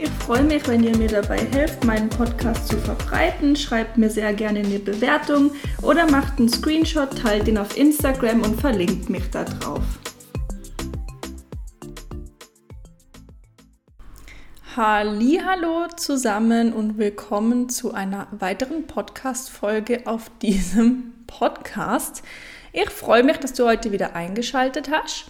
Ich 0.00 0.10
freue 0.10 0.44
mich, 0.44 0.68
wenn 0.68 0.84
ihr 0.84 0.96
mir 0.96 1.08
dabei 1.08 1.38
helft, 1.38 1.82
meinen 1.82 2.08
Podcast 2.08 2.68
zu 2.68 2.76
verbreiten. 2.76 3.56
Schreibt 3.56 3.98
mir 3.98 4.08
sehr 4.08 4.32
gerne 4.32 4.60
eine 4.60 4.78
Bewertung 4.78 5.50
oder 5.82 6.08
macht 6.08 6.38
einen 6.38 6.48
Screenshot, 6.48 7.18
teilt 7.18 7.48
ihn 7.48 7.58
auf 7.58 7.76
Instagram 7.76 8.42
und 8.42 8.60
verlinkt 8.60 9.10
mich 9.10 9.28
da 9.30 9.42
drauf. 9.42 9.82
Hallo 14.76 15.88
zusammen 15.96 16.72
und 16.72 16.96
willkommen 16.96 17.68
zu 17.68 17.92
einer 17.92 18.28
weiteren 18.30 18.86
Podcast 18.86 19.50
Folge 19.50 20.06
auf 20.06 20.30
diesem 20.40 21.12
Podcast. 21.26 22.22
Ich 22.72 22.90
freue 22.90 23.24
mich, 23.24 23.38
dass 23.38 23.52
du 23.52 23.66
heute 23.66 23.90
wieder 23.90 24.14
eingeschaltet 24.14 24.90
hast 24.92 25.24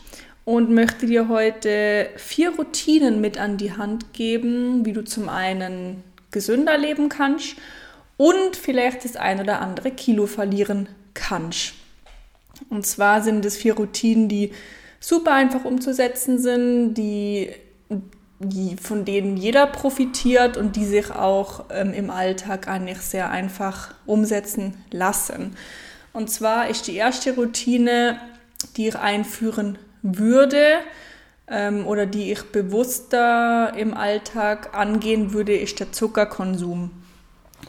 und 0.49 0.71
möchte 0.71 1.05
dir 1.05 1.29
heute 1.29 2.09
vier 2.17 2.57
Routinen 2.57 3.21
mit 3.21 3.37
an 3.37 3.59
die 3.59 3.77
Hand 3.77 4.15
geben, 4.15 4.87
wie 4.87 4.95
du 4.95 5.05
zum 5.05 5.29
einen 5.29 6.03
gesünder 6.31 6.79
leben 6.79 7.11
kannst 7.11 7.57
und 8.17 8.57
vielleicht 8.57 9.05
das 9.05 9.17
ein 9.17 9.41
oder 9.41 9.61
andere 9.61 9.91
Kilo 9.91 10.25
verlieren 10.25 10.89
kannst. 11.13 11.75
Und 12.71 12.87
zwar 12.87 13.21
sind 13.21 13.45
es 13.45 13.59
vier 13.59 13.75
Routinen, 13.75 14.31
die 14.31 14.53
super 15.01 15.35
einfach 15.35 15.67
umzusetzen 15.67 16.39
sind, 16.39 16.95
die 16.95 17.51
die, 18.39 18.77
von 18.81 19.05
denen 19.05 19.37
jeder 19.37 19.67
profitiert 19.67 20.57
und 20.57 20.77
die 20.77 20.87
sich 20.87 21.11
auch 21.11 21.67
ähm, 21.71 21.93
im 21.93 22.09
Alltag 22.09 22.69
eigentlich 22.69 23.01
sehr 23.01 23.29
einfach 23.31 23.93
umsetzen 24.07 24.83
lassen. 24.93 25.57
Und 26.15 26.31
zwar 26.31 26.71
ist 26.71 26.87
die 26.87 26.97
erste 26.97 27.35
Routine, 27.35 28.19
die 28.79 28.89
ich 28.89 28.97
einführen 28.97 29.77
würde 30.03 30.79
ähm, 31.49 31.87
oder 31.87 32.07
die 32.07 32.33
ich 32.33 32.43
bewusster 32.45 33.73
im 33.77 33.95
Alltag 33.95 34.77
angehen 34.77 35.33
würde, 35.33 35.57
ist 35.57 35.81
der 35.81 35.93
Zuckerkonsum. 35.93 36.91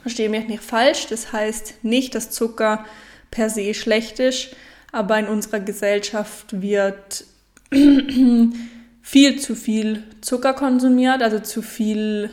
Verstehe 0.02 0.30
mich 0.30 0.48
nicht 0.48 0.64
falsch, 0.64 1.08
das 1.08 1.34
heißt 1.34 1.84
nicht, 1.84 2.16
dass 2.16 2.32
Zucker 2.32 2.86
per 3.32 3.50
se 3.50 3.74
schlecht 3.74 4.20
ist, 4.20 4.56
aber 4.92 5.20
in 5.20 5.28
unserer 5.28 5.60
Gesellschaft 5.60 6.62
wird 6.62 7.26
viel 9.02 9.40
zu 9.40 9.56
viel 9.56 10.04
Zucker 10.22 10.54
konsumiert, 10.54 11.22
also 11.22 11.40
zu 11.40 11.62
viel 11.62 12.30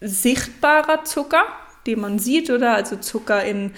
sichtbarer 0.00 1.04
Zucker, 1.04 1.44
den 1.86 2.00
man 2.00 2.18
sieht, 2.18 2.50
oder 2.50 2.74
also 2.74 2.96
Zucker 2.96 3.44
in, 3.44 3.72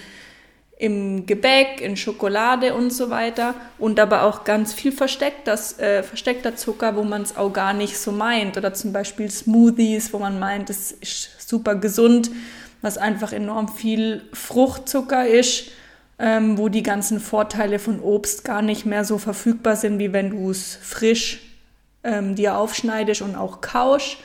im 0.83 1.25
Gebäck, 1.25 1.79
in 1.79 1.95
Schokolade 1.95 2.73
und 2.73 2.91
so 2.91 3.09
weiter. 3.09 3.55
Und 3.79 4.01
aber 4.01 4.23
auch 4.23 4.43
ganz 4.43 4.73
viel 4.73 4.91
versteckter, 4.91 5.57
äh, 5.77 6.03
versteckter 6.03 6.57
Zucker, 6.57 6.97
wo 6.97 7.03
man 7.03 7.21
es 7.21 7.37
auch 7.37 7.53
gar 7.53 7.71
nicht 7.71 7.97
so 7.97 8.11
meint. 8.11 8.57
Oder 8.57 8.73
zum 8.73 8.91
Beispiel 8.91 9.31
Smoothies, 9.31 10.11
wo 10.11 10.19
man 10.19 10.39
meint, 10.39 10.69
es 10.69 10.91
ist 10.91 11.49
super 11.49 11.75
gesund, 11.75 12.31
was 12.81 12.97
einfach 12.97 13.31
enorm 13.31 13.69
viel 13.69 14.23
Fruchtzucker 14.33 15.25
ist. 15.25 15.71
Ähm, 16.19 16.59
wo 16.59 16.69
die 16.69 16.83
ganzen 16.83 17.19
Vorteile 17.19 17.79
von 17.79 17.99
Obst 17.99 18.43
gar 18.45 18.61
nicht 18.61 18.85
mehr 18.85 19.03
so 19.03 19.17
verfügbar 19.17 19.75
sind, 19.75 19.97
wie 19.97 20.13
wenn 20.13 20.29
du 20.29 20.51
es 20.51 20.77
frisch 20.79 21.41
ähm, 22.03 22.35
dir 22.35 22.55
aufschneidest 22.55 23.23
und 23.23 23.35
auch 23.35 23.61
kausch. 23.61 24.19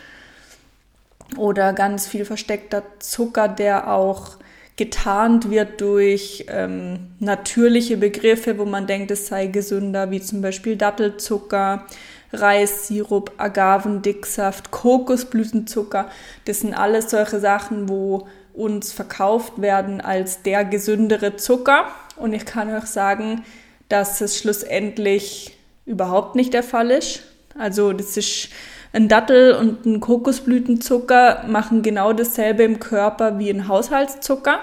Oder 1.36 1.72
ganz 1.72 2.06
viel 2.06 2.26
versteckter 2.26 2.82
Zucker, 2.98 3.48
der 3.48 3.91
auch 3.91 4.36
getarnt 4.78 5.50
wird 5.50 5.81
durch 5.81 6.47
ähm, 6.49 7.09
natürliche 7.19 7.97
Begriffe, 7.97 8.59
wo 8.59 8.65
man 8.65 8.87
denkt, 8.87 9.11
es 9.11 9.27
sei 9.27 9.49
gesünder, 9.49 10.11
wie 10.11 10.22
zum 10.22 10.41
Beispiel 10.41 10.77
Dattelzucker, 10.77 11.84
Reissirup, 12.33 13.33
Agavendicksaft, 13.39 14.71
Kokosblütenzucker. 14.71 16.09
Das 16.44 16.61
sind 16.61 16.75
alles 16.75 17.11
solche 17.11 17.41
Sachen, 17.41 17.89
wo 17.89 18.28
uns 18.55 18.93
verkauft 18.93 19.61
werden 19.61 20.00
als 20.00 20.43
der 20.43 20.65
gesündere 20.65 21.37
Zucker. 21.37 21.87
Und 22.16 22.33
ich 22.33 22.47
kann 22.47 22.72
euch 22.72 22.87
sagen, 22.87 23.45
dass 23.89 24.21
es 24.21 24.39
schlussendlich 24.39 25.56
überhaupt 25.87 26.37
nicht 26.37 26.55
der 26.55 26.62
Fall 26.62 26.93
ist. 26.93 27.22
Also 27.59 27.93
das 27.93 28.16
ist 28.16 28.50
ein 28.93 29.09
Dattel 29.09 29.54
und 29.54 29.84
ein 29.87 30.00
Kokosblütenzucker 30.00 31.44
machen 31.47 31.82
genau 31.82 32.12
dasselbe 32.12 32.62
im 32.62 32.81
Körper 32.81 33.38
wie 33.38 33.50
ein 33.50 33.69
Haushaltszucker. 33.69 34.60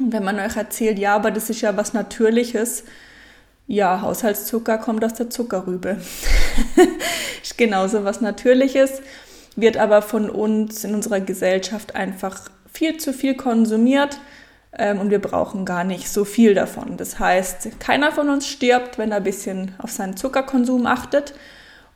Und 0.00 0.12
wenn 0.12 0.24
man 0.24 0.38
euch 0.38 0.56
erzählt, 0.56 0.98
ja, 0.98 1.14
aber 1.14 1.30
das 1.30 1.50
ist 1.50 1.60
ja 1.60 1.76
was 1.76 1.92
Natürliches, 1.92 2.84
ja, 3.66 4.00
Haushaltszucker 4.00 4.78
kommt 4.78 5.04
aus 5.04 5.14
der 5.14 5.30
Zuckerrübe. 5.30 5.98
ist 7.42 7.58
genauso 7.58 8.04
was 8.04 8.20
Natürliches, 8.20 9.02
wird 9.56 9.76
aber 9.76 10.02
von 10.02 10.30
uns 10.30 10.84
in 10.84 10.94
unserer 10.94 11.20
Gesellschaft 11.20 11.94
einfach 11.94 12.48
viel 12.72 12.96
zu 12.96 13.12
viel 13.12 13.34
konsumiert 13.34 14.18
ähm, 14.72 15.00
und 15.00 15.10
wir 15.10 15.20
brauchen 15.20 15.64
gar 15.64 15.84
nicht 15.84 16.08
so 16.08 16.24
viel 16.24 16.54
davon. 16.54 16.96
Das 16.96 17.18
heißt, 17.18 17.80
keiner 17.80 18.12
von 18.12 18.30
uns 18.30 18.46
stirbt, 18.46 18.98
wenn 18.98 19.10
er 19.10 19.18
ein 19.18 19.24
bisschen 19.24 19.74
auf 19.78 19.90
seinen 19.90 20.16
Zuckerkonsum 20.16 20.86
achtet. 20.86 21.34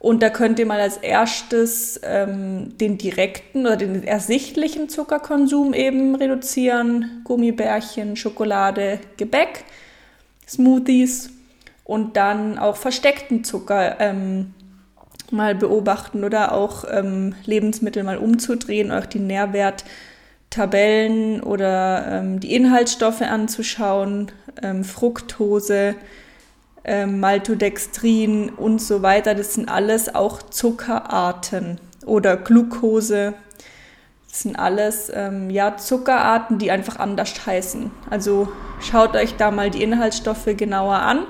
Und 0.02 0.20
da 0.20 0.28
könnt 0.30 0.58
ihr 0.58 0.66
mal 0.66 0.80
als 0.80 0.96
erstes 0.96 2.00
ähm, 2.02 2.76
den 2.76 2.98
direkten 2.98 3.66
oder 3.66 3.76
den 3.76 4.02
ersichtlichen 4.02 4.88
Zuckerkonsum 4.88 5.74
eben 5.74 6.16
reduzieren. 6.16 7.20
Gummibärchen, 7.22 8.16
Schokolade, 8.16 8.98
Gebäck, 9.16 9.62
Smoothies 10.48 11.30
und 11.84 12.16
dann 12.16 12.58
auch 12.58 12.74
versteckten 12.74 13.44
Zucker 13.44 14.00
ähm, 14.00 14.54
mal 15.30 15.54
beobachten 15.54 16.24
oder 16.24 16.50
auch 16.50 16.84
ähm, 16.90 17.36
Lebensmittel 17.44 18.02
mal 18.02 18.18
umzudrehen, 18.18 18.90
euch 18.90 19.06
die 19.06 19.20
Nährwerttabellen 19.20 21.44
oder 21.44 22.08
ähm, 22.08 22.40
die 22.40 22.56
Inhaltsstoffe 22.56 23.22
anzuschauen, 23.22 24.32
ähm, 24.64 24.82
Fructose, 24.82 25.94
ähm, 26.84 27.20
Maltodextrin 27.20 28.50
und 28.50 28.80
so 28.80 29.02
weiter. 29.02 29.34
Das 29.34 29.54
sind 29.54 29.68
alles 29.68 30.14
auch 30.14 30.42
Zuckerarten 30.42 31.78
oder 32.04 32.36
Glucose. 32.36 33.34
Das 34.28 34.40
sind 34.40 34.58
alles 34.58 35.12
ähm, 35.14 35.50
ja, 35.50 35.76
Zuckerarten, 35.76 36.58
die 36.58 36.70
einfach 36.70 36.96
anders 36.98 37.46
heißen. 37.46 37.90
Also 38.08 38.50
schaut 38.80 39.14
euch 39.14 39.36
da 39.36 39.50
mal 39.50 39.70
die 39.70 39.82
Inhaltsstoffe 39.82 40.48
genauer 40.56 40.96
an 40.96 41.26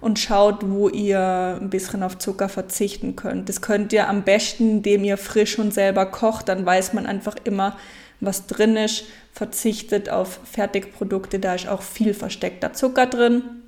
und 0.00 0.18
schaut, 0.18 0.58
wo 0.68 0.90
ihr 0.90 1.58
ein 1.60 1.70
bisschen 1.70 2.02
auf 2.02 2.18
Zucker 2.18 2.50
verzichten 2.50 3.16
könnt. 3.16 3.48
Das 3.48 3.62
könnt 3.62 3.92
ihr 3.94 4.08
am 4.10 4.22
besten, 4.22 4.70
indem 4.70 5.02
ihr 5.02 5.16
frisch 5.16 5.58
und 5.58 5.72
selber 5.72 6.04
kocht. 6.04 6.50
Dann 6.50 6.66
weiß 6.66 6.92
man 6.92 7.06
einfach 7.06 7.36
immer, 7.44 7.78
was 8.20 8.46
drin 8.46 8.76
ist. 8.76 9.06
Verzichtet 9.32 10.10
auf 10.10 10.38
Fertigprodukte, 10.44 11.38
da 11.38 11.54
ist 11.54 11.66
auch 11.66 11.82
viel 11.82 12.12
versteckter 12.12 12.74
Zucker 12.74 13.06
drin. 13.06 13.63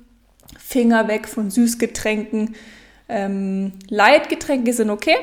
Finger 0.67 1.07
weg 1.07 1.29
von 1.29 1.49
Süßgetränken. 1.49 2.53
Ähm, 3.07 3.71
Leitgetränke 3.87 4.73
sind 4.73 4.89
okay, 4.89 5.15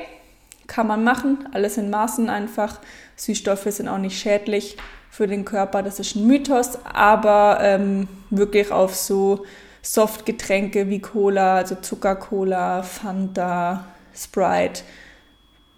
kann 0.67 0.87
man 0.87 1.05
machen, 1.05 1.47
alles 1.53 1.77
in 1.77 1.91
Maßen 1.91 2.31
einfach. 2.31 2.81
Süßstoffe 3.17 3.67
sind 3.69 3.89
auch 3.89 3.99
nicht 3.99 4.19
schädlich 4.19 4.79
für 5.11 5.27
den 5.27 5.45
Körper, 5.45 5.83
das 5.83 6.01
ist 6.01 6.17
ein 6.17 6.27
Mythos, 6.27 6.79
aber 6.85 7.59
ähm, 7.61 8.09
wirklich 8.31 8.73
auf 8.73 8.95
so 8.95 9.45
Softgetränke 9.83 10.89
wie 10.89 11.01
Cola, 11.01 11.57
also 11.57 11.75
Zuckercola, 11.75 12.83
Fanta, 12.83 13.85
Sprite, 14.17 14.81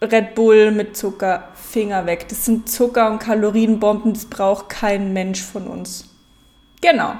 Red 0.00 0.36
Bull 0.36 0.70
mit 0.70 0.96
Zucker, 0.96 1.48
Finger 1.54 2.06
weg. 2.06 2.28
Das 2.28 2.44
sind 2.44 2.70
Zucker- 2.70 3.10
und 3.10 3.19
Kalorienbomben, 3.19 4.14
das 4.14 4.26
braucht 4.26 4.69
kein 4.69 5.12
Mensch 5.12 5.42
von 5.42 5.66
uns. 5.66 6.08
Genau 6.80 7.14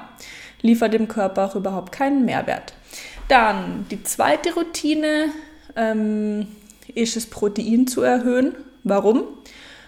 liefert 0.61 0.93
dem 0.93 1.07
Körper 1.07 1.45
auch 1.45 1.55
überhaupt 1.55 1.91
keinen 1.91 2.25
Mehrwert. 2.25 2.73
Dann 3.27 3.85
die 3.91 4.03
zweite 4.03 4.53
Routine 4.53 5.29
ähm, 5.75 6.47
ist 6.93 7.17
es, 7.17 7.25
Protein 7.25 7.87
zu 7.87 8.01
erhöhen. 8.01 8.55
Warum? 8.83 9.23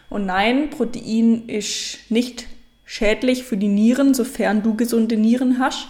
Und 0.10 0.26
nein, 0.26 0.70
Protein 0.70 1.48
ist 1.48 2.00
nicht 2.10 2.48
schädlich 2.86 3.44
für 3.44 3.58
die 3.58 3.68
Nieren, 3.68 4.14
sofern 4.14 4.64
du 4.64 4.76
gesunde 4.76 5.16
Nieren 5.16 5.60
hast. 5.60 5.88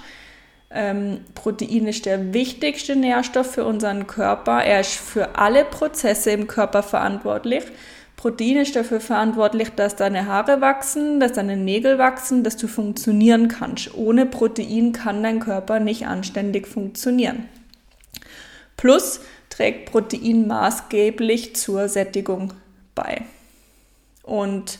Ähm, 0.71 1.21
Protein 1.33 1.87
ist 1.87 2.05
der 2.05 2.33
wichtigste 2.33 2.95
Nährstoff 2.95 3.53
für 3.53 3.65
unseren 3.65 4.05
Körper. 4.05 4.63
Er 4.63 4.81
ist 4.81 4.93
für 4.95 5.35
alle 5.35 5.65
Prozesse 5.65 6.31
im 6.31 6.47
Körper 6.47 6.83
verantwortlich. 6.83 7.63
Protein 8.19 8.57
ist 8.57 8.75
dafür 8.75 8.99
verantwortlich, 8.99 9.69
dass 9.69 9.95
deine 9.95 10.25
Haare 10.25 10.59
wachsen, 10.59 11.21
dass 11.21 11.31
deine 11.31 11.55
Nägel 11.55 11.97
wachsen, 11.99 12.43
dass 12.43 12.57
du 12.57 12.67
funktionieren 12.67 13.47
kannst. 13.47 13.95
Ohne 13.95 14.25
Protein 14.25 14.91
kann 14.91 15.23
dein 15.23 15.39
Körper 15.39 15.79
nicht 15.79 16.05
anständig 16.05 16.67
funktionieren. 16.67 17.47
Plus 18.75 19.21
trägt 19.49 19.89
Protein 19.89 20.47
maßgeblich 20.47 21.55
zur 21.55 21.87
Sättigung 21.87 22.51
bei. 22.93 23.21
Und 24.23 24.79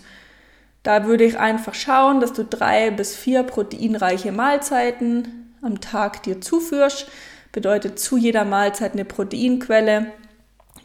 da 0.84 1.06
würde 1.06 1.24
ich 1.24 1.40
einfach 1.40 1.76
schauen, 1.76 2.20
dass 2.20 2.34
du 2.34 2.44
drei 2.44 2.92
bis 2.92 3.16
vier 3.16 3.44
proteinreiche 3.44 4.34
Mahlzeiten 4.34 5.56
am 5.62 5.80
Tag 5.80 6.24
dir 6.24 6.42
zuführst. 6.42 7.08
Bedeutet 7.54 8.00
zu 8.00 8.18
jeder 8.18 8.44
Mahlzeit 8.44 8.92
eine 8.92 9.06
Proteinquelle. 9.06 10.12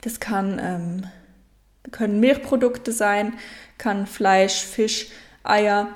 Das 0.02 0.20
kann 0.20 0.60
ähm, 0.62 1.06
können 1.90 2.20
Milchprodukte 2.20 2.92
sein, 2.92 3.34
kann 3.78 4.06
Fleisch, 4.06 4.64
Fisch, 4.64 5.08
Eier, 5.42 5.88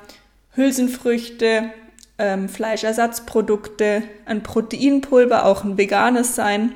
Hülsenfrüchte, 0.55 1.71
ähm, 2.19 2.49
Fleischersatzprodukte, 2.49 4.03
ein 4.27 4.43
Proteinpulver, 4.43 5.47
auch 5.47 5.65
ein 5.65 5.79
veganes 5.79 6.35
sein. 6.35 6.73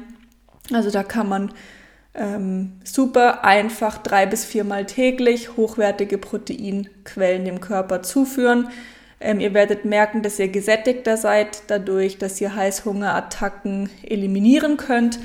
Also 0.72 0.90
da 0.90 1.02
kann 1.02 1.28
man 1.28 1.52
ähm, 2.14 2.72
super 2.84 3.44
einfach 3.44 3.98
drei 3.98 4.26
bis 4.26 4.44
viermal 4.44 4.86
täglich 4.86 5.56
hochwertige 5.56 6.18
Proteinquellen 6.18 7.44
dem 7.44 7.60
Körper 7.60 8.02
zuführen. 8.02 8.68
Ähm, 9.20 9.40
ihr 9.40 9.54
werdet 9.54 9.84
merken, 9.84 10.22
dass 10.22 10.38
ihr 10.38 10.48
gesättigter 10.48 11.16
seid, 11.16 11.62
dadurch, 11.68 12.18
dass 12.18 12.40
ihr 12.40 12.54
Heißhungerattacken 12.54 13.90
eliminieren 14.02 14.76
könnt 14.76 15.18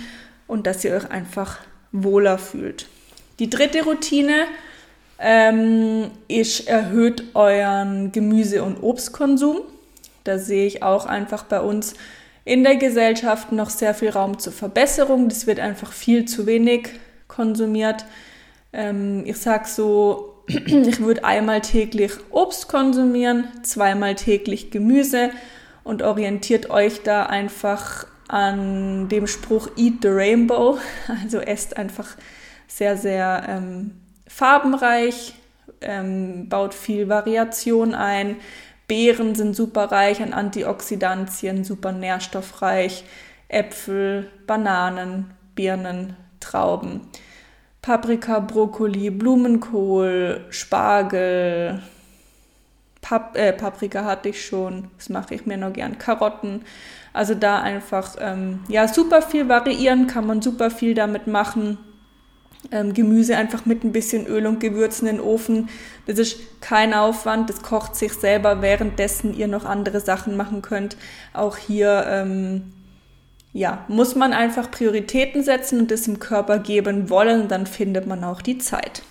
und 0.48 0.68
dass 0.68 0.84
ihr 0.84 0.96
euch 0.96 1.10
einfach 1.12 1.60
wohler 1.92 2.38
fühlt. 2.38 2.88
Die 3.40 3.50
dritte 3.50 3.84
Routine 3.84 4.46
ähm, 5.20 6.12
ist, 6.28 6.68
erhöht 6.68 7.24
euren 7.36 8.12
Gemüse- 8.12 8.64
und 8.64 8.82
Obstkonsum. 8.82 9.62
Da 10.24 10.38
sehe 10.38 10.66
ich 10.68 10.84
auch 10.84 11.06
einfach 11.06 11.44
bei 11.44 11.62
uns 11.62 11.94
in 12.46 12.64
der 12.64 12.78
Gesellschaft 12.78 13.52
noch 13.52 13.70
sehr 13.70 13.94
viel 13.94 14.10
Raum 14.10 14.40
zur 14.40 14.54
Verbesserung. 14.54 15.30
Das 15.30 15.48
wird 15.48 15.60
einfach 15.60 15.92
viel 15.92 16.26
zu 16.26 16.46
wenig 16.46 16.90
konsumiert. 17.28 18.06
Ähm, 18.74 19.24
ich 19.26 19.38
sage 19.38 19.68
so, 19.68 20.36
ich 20.48 21.00
würde 21.00 21.24
einmal 21.24 21.62
täglich 21.62 22.14
Obst 22.32 22.68
konsumieren, 22.68 23.48
zweimal 23.64 24.16
täglich 24.16 24.72
Gemüse 24.72 25.32
und 25.84 26.02
orientiert 26.02 26.70
euch 26.70 27.04
da 27.04 27.26
einfach 27.26 28.08
an 28.28 29.10
dem 29.10 29.28
Spruch 29.28 29.70
Eat 29.78 29.96
the 30.02 30.10
Rainbow. 30.10 30.78
Also 31.24 31.40
esst 31.40 31.78
einfach 31.78 32.16
sehr, 32.68 32.98
sehr 32.98 33.44
ähm, 33.48 33.92
farbenreich, 34.28 35.34
ähm, 35.82 36.50
baut 36.50 36.74
viel 36.74 37.10
Variation 37.10 37.94
ein. 37.94 38.36
Beeren 38.88 39.36
sind 39.36 39.56
super 39.56 39.92
reich 39.92 40.22
an 40.22 40.34
Antioxidantien, 40.34 41.64
super 41.64 41.92
nährstoffreich. 41.92 43.04
Äpfel, 43.50 44.30
Bananen, 44.46 45.32
Birnen, 45.56 46.16
Trauben. 46.40 47.02
Paprika, 47.82 48.40
Brokkoli, 48.40 49.10
Blumenkohl, 49.10 50.46
Spargel, 50.50 51.82
Pap 53.02 53.38
äh, 53.38 53.54
Paprika 53.54 54.04
hatte 54.04 54.30
ich 54.30 54.46
schon, 54.46 54.90
das 54.98 55.08
mache 55.08 55.36
ich 55.36 55.46
mir 55.46 55.56
noch 55.56 55.72
gern, 55.72 55.98
Karotten. 55.98 56.64
Also 57.14 57.34
da 57.34 57.62
einfach, 57.62 58.18
ähm, 58.20 58.60
ja, 58.68 58.90
super 58.90 59.22
viel 59.22 59.48
variieren, 59.48 60.08
kann 60.08 60.28
man 60.28 60.42
super 60.42 60.70
viel 60.70 60.94
damit 60.94 61.28
machen 61.28 61.78
ähm, 62.72 62.94
Gemüse 62.94 63.38
einfach 63.38 63.66
mit 63.66 63.84
ein 63.84 63.92
bisschen 63.92 64.28
Öl 64.28 64.46
und 64.48 64.60
Gewürzen 64.60 65.08
in 65.08 65.18
den 65.18 65.26
Ofen. 65.26 65.70
Das 66.06 66.20
ist 66.20 66.62
kein 66.62 66.94
Aufwand, 66.94 67.50
das 67.50 67.62
kocht 67.62 67.96
sich 67.96 68.14
selber, 68.14 68.62
währenddessen 68.62 69.36
ihr 69.36 69.48
noch 69.48 69.66
andere 69.66 70.00
Sachen 70.00 70.36
machen 70.38 70.62
könnt. 70.62 70.98
Auch 71.34 71.58
hier 71.58 72.06
ähm, 72.10 72.74
ja, 73.54 73.86
muss 73.88 74.16
man 74.16 74.34
einfach 74.34 74.70
Prioritäten 74.70 75.44
setzen 75.44 75.80
und 75.80 75.92
das 75.92 76.08
im 76.08 76.20
Körper 76.20 76.60
geben 76.60 77.10
wollen, 77.10 77.48
dann 77.48 77.66
findet 77.66 78.06
man 78.06 78.24
auch 78.24 78.42
die 78.42 78.58
Zeit. 78.58 79.02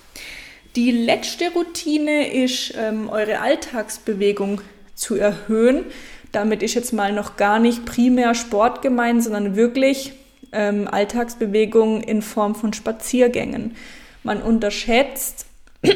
Die 0.77 0.91
letzte 0.91 1.51
Routine 1.53 2.33
ist, 2.33 2.75
ähm, 2.77 3.09
eure 3.09 3.41
Alltagsbewegung 3.41 4.61
zu 4.95 5.15
erhöhen. 5.17 5.87
Damit 6.33 6.63
ist 6.63 6.75
jetzt 6.75 6.93
mal 6.93 7.13
noch 7.13 7.37
gar 7.37 7.59
nicht 7.59 7.87
primär 7.87 8.35
Sport 8.35 8.83
gemeint, 8.83 9.25
sondern 9.25 9.57
wirklich 9.57 10.13
ähm, 10.57 10.89
Alltagsbewegung 10.91 12.01
in 12.03 12.23
Form 12.23 12.55
von 12.55 12.73
Spaziergängen. 12.73 13.77
Man 14.23 14.43
unterschätzt 14.43 15.47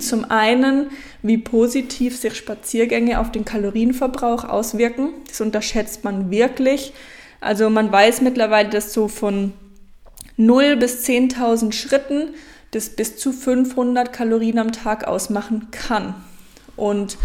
zum 0.00 0.24
einen, 0.30 0.90
wie 1.22 1.38
positiv 1.38 2.16
sich 2.16 2.34
Spaziergänge 2.34 3.20
auf 3.20 3.30
den 3.30 3.44
Kalorienverbrauch 3.44 4.44
auswirken. 4.44 5.10
Das 5.28 5.40
unterschätzt 5.40 6.02
man 6.02 6.30
wirklich. 6.30 6.92
Also 7.40 7.70
man 7.70 7.92
weiß 7.92 8.22
mittlerweile, 8.22 8.70
dass 8.70 8.92
so 8.92 9.06
von 9.06 9.52
0 10.36 10.76
bis 10.76 11.04
10.000 11.04 11.72
Schritten 11.72 12.30
das 12.70 12.90
bis 12.90 13.16
zu 13.16 13.32
500 13.32 14.12
Kalorien 14.12 14.58
am 14.58 14.72
Tag 14.72 15.06
ausmachen 15.06 15.68
kann. 15.70 16.14
Und 16.76 17.18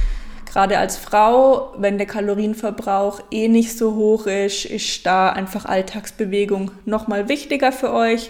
gerade 0.53 0.77
als 0.77 0.97
Frau, 0.97 1.73
wenn 1.77 1.97
der 1.97 2.05
Kalorienverbrauch 2.05 3.21
eh 3.31 3.47
nicht 3.47 3.75
so 3.75 3.95
hoch 3.95 4.27
ist, 4.27 4.65
ist 4.65 5.03
da 5.03 5.29
einfach 5.29 5.65
Alltagsbewegung 5.65 6.69
nochmal 6.85 7.27
wichtiger 7.27 7.71
für 7.71 7.91
euch, 7.91 8.29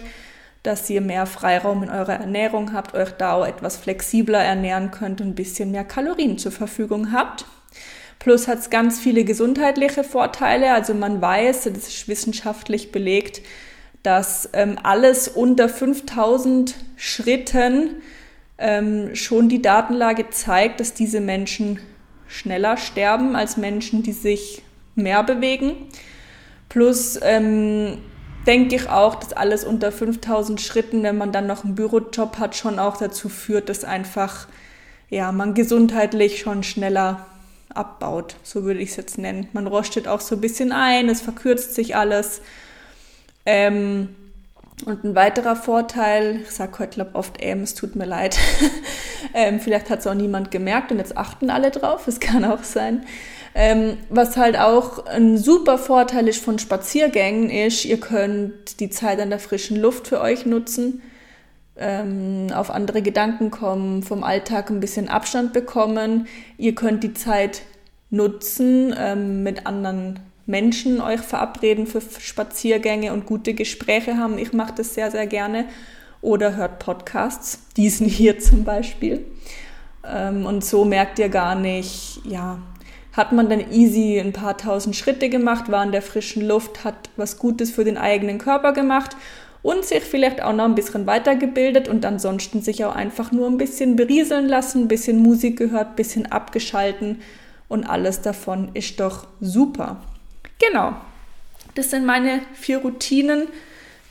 dass 0.62 0.88
ihr 0.88 1.02
mehr 1.02 1.26
Freiraum 1.26 1.82
in 1.82 1.90
eurer 1.90 2.14
Ernährung 2.14 2.72
habt, 2.72 2.94
euch 2.94 3.10
da 3.10 3.34
auch 3.34 3.46
etwas 3.46 3.76
flexibler 3.76 4.42
ernähren 4.42 4.90
könnt 4.90 5.20
und 5.20 5.28
ein 5.28 5.34
bisschen 5.34 5.70
mehr 5.70 5.84
Kalorien 5.84 6.38
zur 6.38 6.52
Verfügung 6.52 7.12
habt. 7.12 7.44
Plus 8.20 8.48
hat 8.48 8.60
es 8.60 8.70
ganz 8.70 8.98
viele 8.98 9.24
gesundheitliche 9.24 10.02
Vorteile. 10.02 10.72
Also 10.72 10.94
man 10.94 11.20
weiß, 11.20 11.64
das 11.64 11.88
ist 11.88 12.08
wissenschaftlich 12.08 12.90
belegt, 12.90 13.42
dass 14.02 14.48
ähm, 14.54 14.78
alles 14.82 15.28
unter 15.28 15.68
5000 15.68 16.74
Schritten 16.96 17.96
ähm, 18.56 19.14
schon 19.14 19.50
die 19.50 19.60
Datenlage 19.60 20.30
zeigt, 20.30 20.80
dass 20.80 20.94
diese 20.94 21.20
Menschen 21.20 21.80
schneller 22.34 22.76
sterben 22.76 23.36
als 23.36 23.56
Menschen, 23.56 24.02
die 24.02 24.12
sich 24.12 24.62
mehr 24.94 25.22
bewegen. 25.22 25.74
Plus 26.68 27.18
ähm, 27.22 27.98
denke 28.46 28.76
ich 28.76 28.88
auch, 28.88 29.14
dass 29.14 29.32
alles 29.32 29.64
unter 29.64 29.92
5000 29.92 30.60
Schritten, 30.60 31.02
wenn 31.02 31.16
man 31.16 31.32
dann 31.32 31.46
noch 31.46 31.64
einen 31.64 31.76
Bürojob 31.76 32.38
hat, 32.38 32.56
schon 32.56 32.78
auch 32.78 32.96
dazu 32.96 33.28
führt, 33.28 33.68
dass 33.68 33.84
einfach 33.84 34.48
ja, 35.10 35.30
man 35.32 35.54
gesundheitlich 35.54 36.40
schon 36.40 36.62
schneller 36.62 37.26
abbaut, 37.72 38.36
so 38.42 38.64
würde 38.64 38.80
ich 38.80 38.90
es 38.90 38.96
jetzt 38.96 39.18
nennen. 39.18 39.48
Man 39.52 39.66
rostet 39.66 40.08
auch 40.08 40.20
so 40.20 40.34
ein 40.36 40.40
bisschen 40.40 40.72
ein, 40.72 41.08
es 41.08 41.20
verkürzt 41.20 41.74
sich 41.74 41.96
alles. 41.96 42.40
Ähm, 43.46 44.14
und 44.84 45.04
ein 45.04 45.14
weiterer 45.14 45.56
Vorteil, 45.56 46.40
ich 46.42 46.50
sage 46.50 46.78
heute 46.80 46.94
glaub, 46.94 47.14
oft 47.14 47.36
ähm, 47.38 47.60
es 47.60 47.74
tut 47.74 47.94
mir 47.96 48.06
leid, 48.06 48.38
ähm, 49.34 49.60
vielleicht 49.60 49.88
hat 49.88 50.00
es 50.00 50.06
auch 50.06 50.14
niemand 50.14 50.50
gemerkt 50.50 50.90
und 50.90 50.98
jetzt 50.98 51.16
achten 51.16 51.48
alle 51.48 51.70
drauf, 51.70 52.08
es 52.08 52.20
kann 52.20 52.44
auch 52.44 52.64
sein. 52.64 53.06
Ähm, 53.54 53.98
was 54.10 54.36
halt 54.36 54.58
auch 54.58 55.06
ein 55.06 55.38
super 55.38 55.78
Vorteil 55.78 56.26
ist 56.26 56.42
von 56.42 56.58
Spaziergängen 56.58 57.50
ist, 57.50 57.84
ihr 57.84 58.00
könnt 58.00 58.80
die 58.80 58.90
Zeit 58.90 59.20
an 59.20 59.30
der 59.30 59.38
frischen 59.38 59.80
Luft 59.80 60.08
für 60.08 60.20
euch 60.20 60.44
nutzen, 60.44 61.02
ähm, 61.76 62.48
auf 62.52 62.70
andere 62.70 63.00
Gedanken 63.00 63.52
kommen, 63.52 64.02
vom 64.02 64.24
Alltag 64.24 64.70
ein 64.70 64.80
bisschen 64.80 65.08
Abstand 65.08 65.52
bekommen. 65.52 66.26
Ihr 66.58 66.74
könnt 66.74 67.04
die 67.04 67.14
Zeit 67.14 67.62
nutzen, 68.10 68.94
ähm, 68.98 69.44
mit 69.44 69.66
anderen 69.66 70.20
Menschen 70.46 71.00
euch 71.00 71.20
verabreden 71.20 71.86
für 71.86 72.00
Spaziergänge 72.00 73.12
und 73.12 73.26
gute 73.26 73.54
Gespräche 73.54 74.16
haben. 74.16 74.38
Ich 74.38 74.52
mache 74.52 74.74
das 74.76 74.94
sehr, 74.94 75.10
sehr 75.10 75.26
gerne. 75.26 75.66
Oder 76.20 76.56
hört 76.56 76.78
Podcasts, 76.78 77.60
diesen 77.76 78.06
hier 78.06 78.38
zum 78.40 78.64
Beispiel. 78.64 79.24
Ähm, 80.06 80.46
und 80.46 80.64
so 80.64 80.84
merkt 80.84 81.18
ihr 81.18 81.28
gar 81.28 81.54
nicht, 81.54 82.20
ja, 82.24 82.58
hat 83.12 83.32
man 83.32 83.48
dann 83.48 83.72
easy 83.72 84.18
ein 84.18 84.32
paar 84.32 84.56
tausend 84.56 84.96
Schritte 84.96 85.28
gemacht, 85.28 85.70
war 85.70 85.84
in 85.84 85.92
der 85.92 86.02
frischen 86.02 86.46
Luft, 86.46 86.84
hat 86.84 87.10
was 87.16 87.38
Gutes 87.38 87.70
für 87.70 87.84
den 87.84 87.96
eigenen 87.96 88.38
Körper 88.38 88.72
gemacht 88.72 89.16
und 89.62 89.84
sich 89.84 90.02
vielleicht 90.02 90.42
auch 90.42 90.52
noch 90.52 90.64
ein 90.64 90.74
bisschen 90.74 91.06
weitergebildet 91.06 91.88
und 91.88 92.04
ansonsten 92.04 92.60
sich 92.60 92.84
auch 92.84 92.94
einfach 92.94 93.32
nur 93.32 93.46
ein 93.46 93.56
bisschen 93.56 93.96
berieseln 93.96 94.46
lassen, 94.46 94.82
ein 94.82 94.88
bisschen 94.88 95.18
Musik 95.18 95.56
gehört, 95.56 95.90
ein 95.90 95.96
bisschen 95.96 96.26
abgeschalten 96.26 97.20
und 97.68 97.84
alles 97.88 98.20
davon 98.20 98.70
ist 98.74 99.00
doch 99.00 99.26
super. 99.40 100.02
Genau. 100.66 100.94
Das 101.74 101.90
sind 101.90 102.06
meine 102.06 102.40
vier 102.54 102.78
Routinen, 102.78 103.48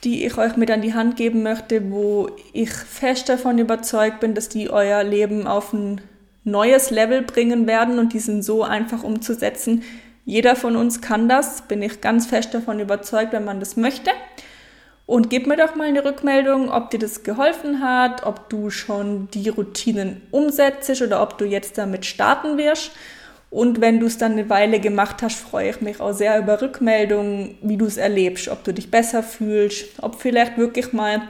die 0.03 0.25
ich 0.25 0.37
euch 0.37 0.57
mit 0.57 0.69
an 0.69 0.81
die 0.81 0.93
Hand 0.93 1.15
geben 1.15 1.43
möchte, 1.43 1.91
wo 1.91 2.29
ich 2.51 2.71
fest 2.71 3.29
davon 3.29 3.57
überzeugt 3.57 4.19
bin, 4.19 4.35
dass 4.35 4.49
die 4.49 4.69
euer 4.69 5.03
Leben 5.03 5.47
auf 5.47 5.71
ein 5.71 6.01
neues 6.43 6.89
Level 6.89 7.21
bringen 7.21 7.67
werden 7.67 7.99
und 7.99 8.11
die 8.13 8.19
sind 8.19 8.43
so 8.43 8.63
einfach 8.63 9.03
umzusetzen. 9.03 9.83
Jeder 10.25 10.55
von 10.55 10.75
uns 10.75 11.01
kann 11.01 11.29
das, 11.29 11.63
bin 11.63 11.81
ich 11.81 12.01
ganz 12.01 12.25
fest 12.25 12.53
davon 12.53 12.79
überzeugt, 12.79 13.31
wenn 13.33 13.45
man 13.45 13.59
das 13.59 13.77
möchte. 13.77 14.11
Und 15.05 15.29
gib 15.29 15.47
mir 15.47 15.57
doch 15.57 15.75
mal 15.75 15.87
eine 15.87 16.03
Rückmeldung, 16.03 16.69
ob 16.69 16.89
dir 16.89 16.99
das 16.99 17.23
geholfen 17.23 17.81
hat, 17.81 18.25
ob 18.25 18.49
du 18.49 18.69
schon 18.69 19.29
die 19.33 19.49
Routinen 19.49 20.21
umsetzt 20.31 21.01
oder 21.01 21.21
ob 21.21 21.37
du 21.37 21.45
jetzt 21.45 21.77
damit 21.77 22.05
starten 22.05 22.57
wirst. 22.57 22.91
Und 23.53 23.81
wenn 23.81 23.99
du 23.99 24.07
es 24.07 24.17
dann 24.17 24.31
eine 24.31 24.49
Weile 24.49 24.79
gemacht 24.79 25.21
hast, 25.21 25.35
freue 25.35 25.69
ich 25.69 25.79
mich 25.79 25.99
auch 25.99 26.13
sehr 26.13 26.39
über 26.39 26.59
Rückmeldungen, 26.59 27.55
wie 27.61 27.77
du 27.77 27.85
es 27.85 27.97
erlebst, 27.97 28.47
ob 28.47 28.63
du 28.63 28.73
dich 28.73 28.89
besser 28.89 29.21
fühlst, 29.21 30.01
ob 30.01 30.19
vielleicht 30.19 30.57
wirklich 30.57 30.91
mal 30.91 31.21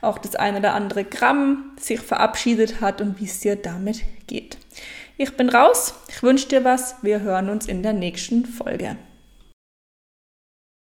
auch 0.00 0.18
das 0.18 0.36
eine 0.36 0.58
oder 0.58 0.74
andere 0.74 1.02
Gramm 1.02 1.72
sich 1.76 1.98
verabschiedet 1.98 2.80
hat 2.80 3.00
und 3.00 3.18
wie 3.18 3.24
es 3.24 3.40
dir 3.40 3.56
damit 3.56 4.04
geht. 4.28 4.56
Ich 5.16 5.36
bin 5.36 5.48
raus, 5.48 5.94
ich 6.06 6.22
wünsche 6.22 6.46
dir 6.46 6.62
was, 6.62 6.94
wir 7.02 7.22
hören 7.22 7.50
uns 7.50 7.66
in 7.66 7.82
der 7.82 7.92
nächsten 7.92 8.46
Folge. 8.46 8.96